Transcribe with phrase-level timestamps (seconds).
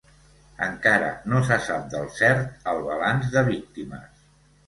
[0.67, 4.27] Encara no se sap del cert el balanç de víctimes.